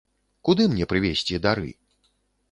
Куды 0.47 0.63
мне 0.71 0.87
прывезці 0.93 1.39
дары? 1.43 1.69